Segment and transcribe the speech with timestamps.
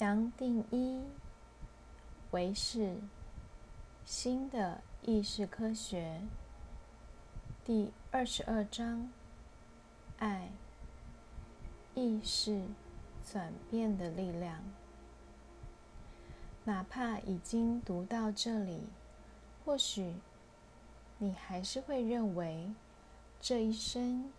[0.00, 0.98] 杨定一，
[2.30, 2.96] 唯是
[4.02, 6.22] 新的意识科学
[7.66, 9.10] 第二十二章：
[10.18, 10.48] 爱
[11.94, 12.62] 意识
[13.30, 14.64] 转变的力量。
[16.64, 18.84] 哪怕已经读到这里，
[19.66, 20.14] 或许
[21.18, 22.72] 你还是会认为
[23.38, 24.32] 这一生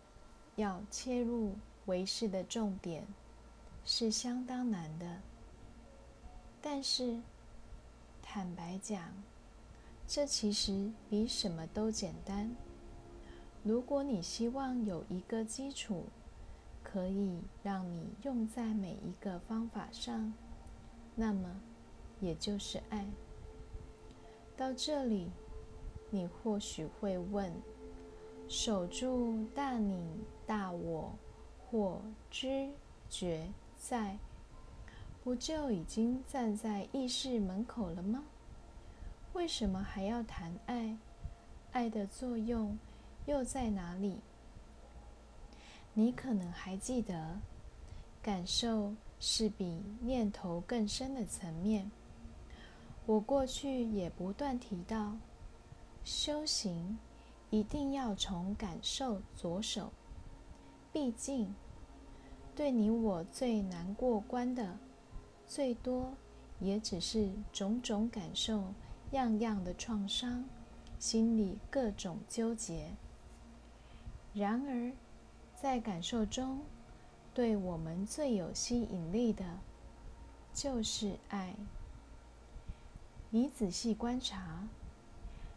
[0.56, 1.54] 要切入
[1.86, 3.06] 唯是的重点
[3.86, 5.22] 是相当难的。
[6.62, 7.20] 但是，
[8.22, 9.02] 坦白讲，
[10.08, 12.56] 这其实比什么都简单。
[13.64, 16.04] 如果你希望有一个基础，
[16.84, 20.34] 可以让你用在每一个方法上，
[21.16, 21.60] 那么
[22.20, 23.08] 也就是爱。
[24.56, 25.32] 到这里，
[26.10, 27.52] 你或许会问：
[28.48, 30.06] 守住大你
[30.46, 31.12] 大我
[31.70, 32.70] 或知
[33.10, 34.18] 觉在？
[35.24, 38.24] 不就已经站在意识门口了吗？
[39.34, 40.98] 为什么还要谈爱？
[41.72, 42.78] 爱的作用
[43.26, 44.20] 又在哪里？
[45.94, 47.40] 你可能还记得，
[48.22, 51.92] 感受是比念头更深的层面。
[53.06, 55.16] 我过去也不断提到，
[56.04, 56.98] 修行
[57.50, 59.92] 一定要从感受着手。
[60.92, 61.54] 毕竟，
[62.56, 64.78] 对你我最难过关的。
[65.54, 66.14] 最多
[66.62, 68.74] 也只是种种感受，
[69.12, 70.46] 样样的创伤，
[70.98, 72.92] 心里各种纠结。
[74.34, 74.94] 然而，
[75.54, 76.62] 在感受中，
[77.34, 79.44] 对我们最有吸引力的，
[80.54, 81.54] 就是爱。
[83.30, 84.70] 你仔细观察，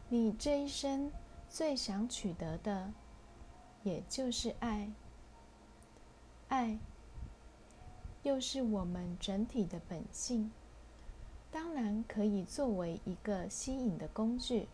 [0.09, 1.13] 你这一生
[1.49, 2.93] 最想取得的，
[3.85, 4.91] 也就是爱。
[6.49, 6.81] 爱。
[8.25, 10.51] 又是我们整体的本性，
[11.53, 14.67] 当然可以作为一个吸引的工具。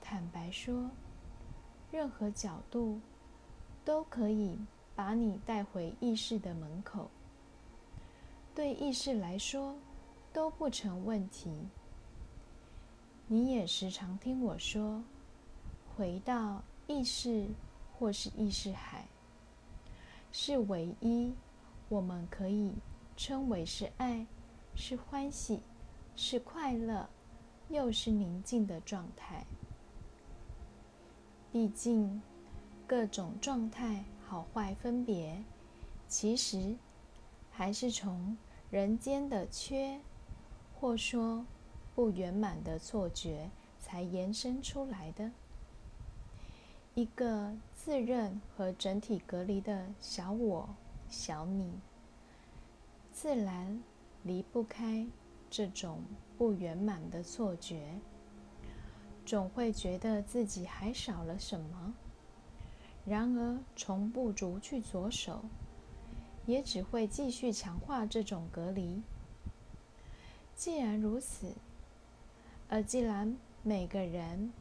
[0.00, 0.88] 坦白说，
[1.90, 3.00] 任何角度
[3.84, 4.56] 都可以
[4.94, 7.10] 把你带回意识的门口，
[8.54, 9.74] 对意识来说
[10.32, 11.50] 都不成问题。
[13.26, 15.02] 你也时常听我说，
[15.96, 17.48] 回到意识
[17.98, 19.08] 或是意识海，
[20.30, 21.34] 是唯一。
[21.88, 22.74] 我们可以
[23.16, 24.26] 称为是爱，
[24.74, 25.62] 是欢喜，
[26.16, 27.08] 是快乐，
[27.68, 29.46] 又是宁静的状态。
[31.52, 32.20] 毕竟，
[32.86, 35.42] 各种状态好坏分别，
[36.08, 36.76] 其实
[37.50, 38.36] 还是从
[38.68, 40.00] 人间的缺，
[40.74, 41.46] 或说
[41.94, 43.48] 不圆满的错觉
[43.78, 45.30] 才延伸出来的。
[46.94, 50.68] 一个自认和整体隔离的小我。
[51.08, 51.80] 小你，
[53.12, 53.82] 自然
[54.22, 55.06] 离不开
[55.48, 56.02] 这种
[56.36, 58.00] 不圆满的错觉，
[59.24, 61.94] 总会觉得自己还少了什么。
[63.04, 65.44] 然而，从不足去着手，
[66.44, 69.00] 也只会继续强化这种隔离。
[70.54, 71.54] 既然如此，
[72.68, 74.52] 而既然每个人，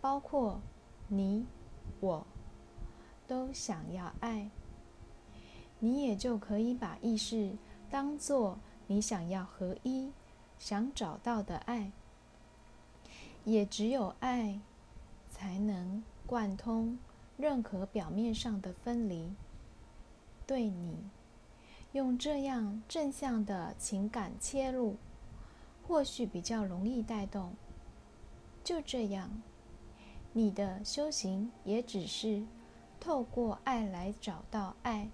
[0.00, 0.60] 包括
[1.08, 1.46] 你
[2.00, 2.26] 我，
[3.26, 4.50] 都想要爱。
[5.84, 7.56] 你也就可以把意识
[7.90, 8.56] 当做
[8.86, 10.12] 你想要合一、
[10.56, 11.90] 想找到的爱。
[13.44, 14.60] 也只有爱，
[15.28, 16.96] 才能贯通
[17.36, 19.34] 任何表面上的分离。
[20.46, 20.98] 对你，
[21.90, 24.94] 用这样正向的情感切入，
[25.84, 27.54] 或许比较容易带动。
[28.62, 29.42] 就这样，
[30.32, 32.44] 你的修行也只是
[33.00, 35.10] 透过爱来找到爱。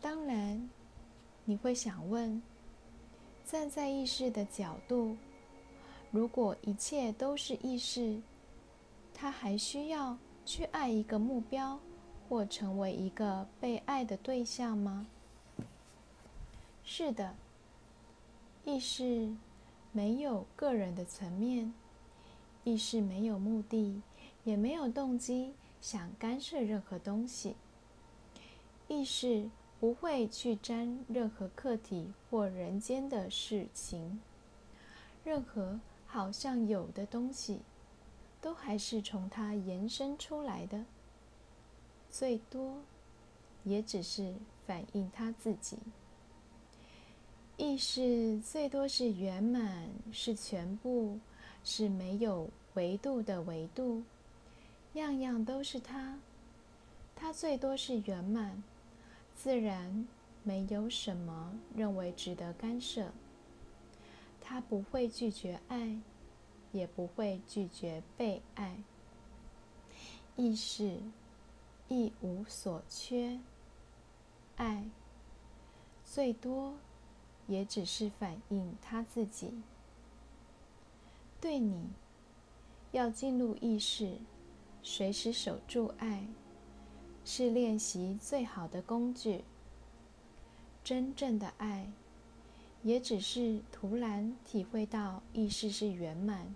[0.00, 0.68] 当然，
[1.44, 2.40] 你会想问：
[3.44, 5.16] 站在意识的角度，
[6.10, 8.20] 如果一切都是意识，
[9.12, 11.80] 他还需要去爱一个目标，
[12.28, 15.06] 或成为一个被爱的对象吗？
[16.84, 17.34] 是的，
[18.64, 19.34] 意识
[19.90, 21.74] 没有个人的层面，
[22.62, 24.00] 意识没有目的，
[24.44, 27.56] 也没有动机想干涉任何东西，
[28.86, 29.50] 意识。
[29.80, 34.20] 不会去沾任何客体或人间的事情，
[35.24, 37.60] 任何好像有的东西，
[38.40, 40.84] 都还是从它延伸出来的，
[42.10, 42.78] 最多
[43.62, 44.34] 也只是
[44.66, 45.78] 反映他自己。
[47.56, 51.18] 意识最多是圆满，是全部，
[51.62, 54.02] 是没有维度的维度，
[54.94, 56.18] 样样都是它，
[57.14, 58.62] 它最多是圆满。
[59.48, 60.06] 自然
[60.42, 63.12] 没有什么认为值得干涉。
[64.42, 66.00] 他不会拒绝爱，
[66.70, 68.76] 也不会拒绝被爱。
[70.36, 71.00] 意识
[71.88, 73.40] 一无所缺，
[74.56, 74.84] 爱
[76.04, 76.74] 最多
[77.46, 79.62] 也只是反映他自己。
[81.40, 81.88] 对你，
[82.92, 84.18] 要进入意识，
[84.82, 86.26] 随时守住爱，
[87.30, 89.44] 是练习最好的工具。
[90.82, 91.92] 真正的爱，
[92.82, 96.54] 也只是突然体会到意识是圆满，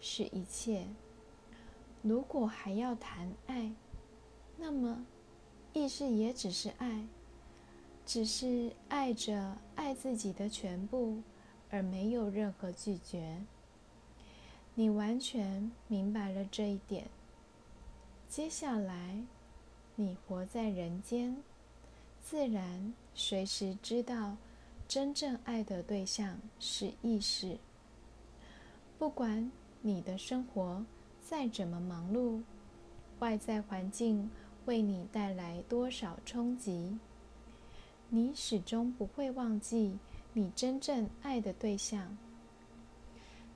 [0.00, 0.88] 是一切。
[2.02, 3.70] 如果还要谈爱，
[4.56, 5.06] 那么
[5.72, 7.06] 意识也只是爱，
[8.04, 11.22] 只是爱着爱自己的全部，
[11.70, 13.38] 而没有任何拒绝。
[14.74, 17.06] 你完全明白了这一点。
[18.28, 19.22] 接下来，
[20.00, 21.36] 你活在人间，
[22.22, 24.36] 自然随时知道，
[24.86, 27.58] 真正爱的对象是意识。
[28.96, 29.50] 不管
[29.82, 30.84] 你的生活
[31.20, 32.42] 再怎么忙碌，
[33.18, 34.30] 外在环境
[34.66, 36.96] 为你带来多少冲击，
[38.08, 39.98] 你始终不会忘记
[40.32, 42.16] 你真正爱的对象。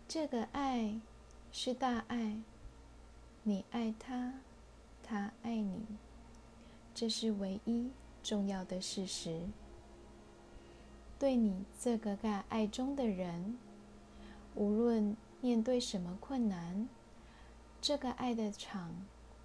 [0.08, 1.00] 这个爱。
[1.54, 2.40] 是大爱，
[3.42, 4.32] 你爱他，
[5.02, 5.84] 他爱你，
[6.94, 7.90] 这是唯一
[8.22, 9.40] 重要的事实。
[11.18, 13.56] 对你这个在爱中的人，
[14.54, 16.88] 无论面对什么困难，
[17.80, 18.94] 这个爱的场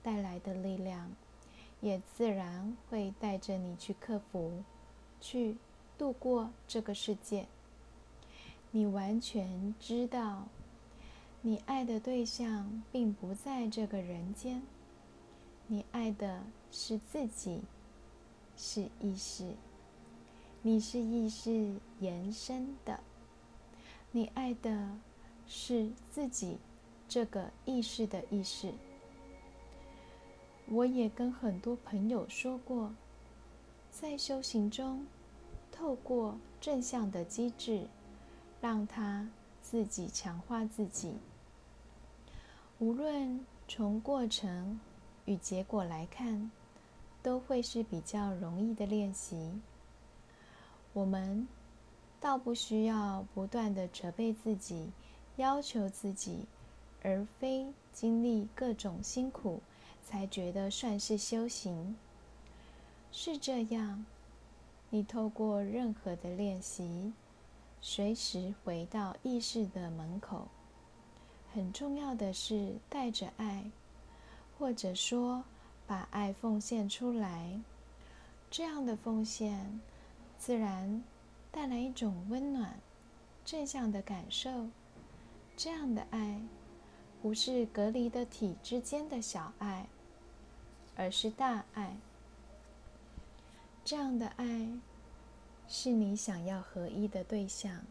[0.01, 1.11] 带来的力量，
[1.81, 4.63] 也自然会带着你去克服，
[5.21, 5.57] 去
[5.97, 7.47] 度过这个世界。
[8.71, 10.47] 你完全知道。
[11.43, 14.63] 你爱的对象并不在这个人间，
[15.69, 16.41] 你爱的
[16.71, 17.61] 是自己，
[18.55, 19.53] 是意识。
[20.61, 22.99] 你是意识延伸的，
[24.11, 24.97] 你爱的
[25.45, 26.57] 是自己
[27.07, 28.73] 这个意识的意识。
[30.69, 32.93] 我也跟很多朋友说过，
[33.91, 35.05] 在修行中，
[35.71, 37.87] 透过正向的机制，
[38.61, 39.29] 让他
[39.61, 41.13] 自己强化自己。
[42.79, 44.79] 无论从过程
[45.27, 46.49] 与结果来看，
[47.21, 49.51] 都会是比较容易的练习。
[50.93, 51.47] 我们
[52.19, 54.89] 倒不需要不断的责备自己、
[55.35, 56.45] 要求自己，
[57.03, 59.61] 而非经历各种辛苦
[60.03, 61.95] 才觉得算是修行。
[63.11, 64.05] 是这样，
[64.89, 67.13] 你透过任何的练习，
[67.81, 70.47] 随时回到意识的门口。
[71.53, 73.69] 很重要的是带着爱，
[74.57, 75.43] 或者说
[75.85, 77.59] 把爱奉献出来。
[78.49, 79.79] 这样的奉献
[80.37, 81.03] 自然
[81.51, 82.79] 带来一种温暖、
[83.43, 84.67] 正向的感受。
[85.55, 86.39] 这样的爱
[87.21, 89.87] 不是隔离的体之间的小爱，
[90.95, 91.97] 而是大爱。
[93.83, 94.69] 这样的爱
[95.67, 97.81] 是你想要合一的对象，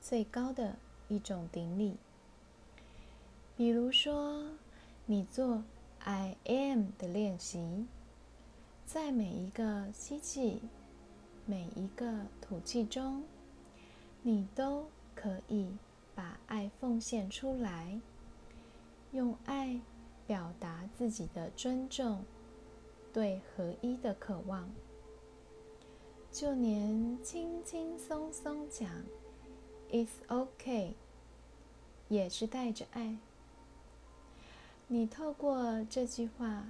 [0.00, 0.76] 最高的
[1.08, 1.96] 一种顶礼。
[3.56, 4.50] 比如说，
[5.06, 5.62] 你做
[6.08, 7.84] I am 的练习，
[8.86, 10.62] 在每一个吸气、
[11.44, 13.22] 每一个吐气中，
[14.22, 15.68] 你都可以
[16.14, 18.00] 把爱奉献出来，
[19.12, 19.78] 用爱
[20.26, 22.24] 表达自己的尊重，
[23.12, 24.66] 对合一的渴望。
[26.32, 28.88] 就连轻轻松松讲
[29.90, 30.94] "It's OK"，
[32.08, 33.18] 也是带着爱。
[34.90, 36.64] 你透过这句话，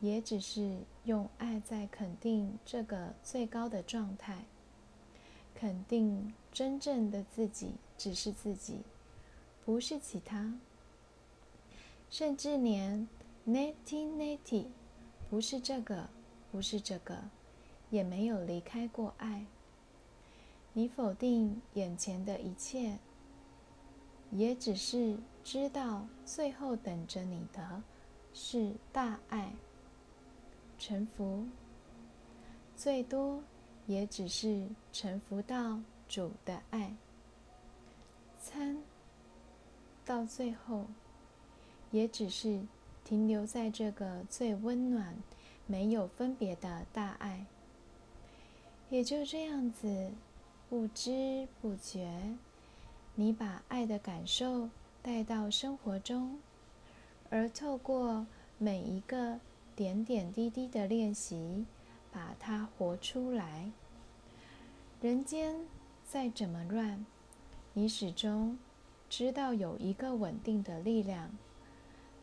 [0.00, 4.46] 也只是用爱在肯定这个最高的状态，
[5.54, 8.80] 肯定真正的自己只是自己，
[9.64, 10.58] 不是其他。
[12.10, 13.06] 甚至连
[13.46, 14.66] “neti neti”
[15.30, 16.10] 不是这个，
[16.50, 17.16] 不是这个，
[17.90, 19.46] 也没有离开过爱。
[20.72, 22.98] 你否定眼前的一切。
[24.30, 27.82] 也只是知道，最后等着你的
[28.32, 29.52] 是大爱。
[30.78, 31.46] 臣服，
[32.74, 33.42] 最多
[33.86, 36.94] 也只是臣服到主的爱。
[38.40, 38.82] 参，
[40.04, 40.86] 到最后，
[41.90, 42.62] 也只是
[43.04, 45.14] 停留在这个最温暖、
[45.66, 47.44] 没有分别的大爱。
[48.88, 50.12] 也就这样子，
[50.68, 52.36] 不知不觉。
[53.20, 54.70] 你把爱的感受
[55.02, 56.38] 带到生活中，
[57.28, 59.38] 而透过每一个
[59.76, 61.66] 点点滴滴的练习，
[62.10, 63.72] 把它活出来。
[65.02, 65.54] 人间
[66.02, 67.04] 再怎么乱，
[67.74, 68.58] 你始终
[69.10, 71.30] 知道有一个稳定的力量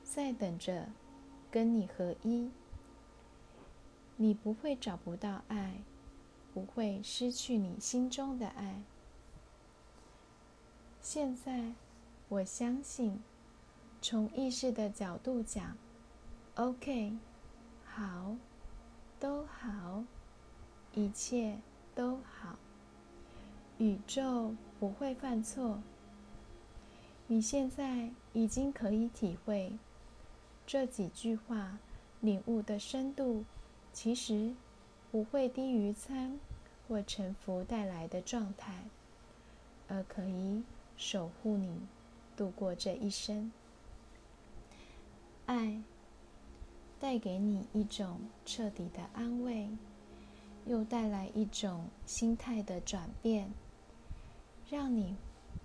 [0.03, 0.87] 在等着
[1.51, 2.49] 跟你合一。
[4.15, 5.75] 你不会找不到爱，
[6.55, 8.81] 不会失去你心中的爱。
[11.09, 11.71] 现在，
[12.27, 13.23] 我相信，
[14.01, 15.77] 从意识的角度讲
[16.55, 17.13] ，OK，
[17.85, 18.35] 好，
[19.17, 20.03] 都好，
[20.93, 21.59] 一切
[21.95, 22.59] 都好。
[23.77, 25.79] 宇宙不会犯错。
[27.27, 29.71] 你现在已经可以体会
[30.65, 31.77] 这几句话
[32.19, 33.45] 领悟的深度，
[33.93, 34.53] 其实
[35.09, 36.37] 不会低于参
[36.85, 38.83] 或沉浮带来的状态，
[39.87, 40.63] 而可以
[40.97, 41.79] 守护你
[42.35, 43.51] 度过这一生。
[45.45, 45.81] 爱
[46.99, 49.69] 带给你一种彻底的安慰，
[50.65, 53.49] 又带来一种心态的转变。
[54.69, 55.15] 让你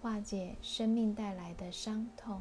[0.00, 2.40] 化解生命带来的伤痛，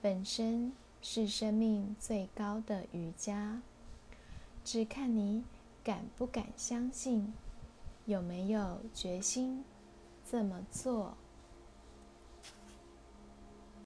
[0.00, 3.60] 本身是生命最高的瑜伽，
[4.64, 5.44] 只看你
[5.84, 7.34] 敢不敢相信，
[8.06, 9.62] 有没有决心
[10.24, 11.14] 这么做。